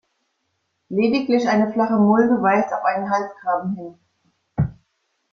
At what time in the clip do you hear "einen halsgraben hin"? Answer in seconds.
2.83-3.99